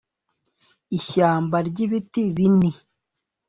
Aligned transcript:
ishyamba 0.97 1.57
ryibiti 1.67 2.21
bini 2.35 2.69